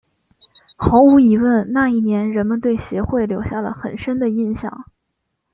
[0.77, 4.85] 毫无疑问那一年人们对协会留下了很深的印象。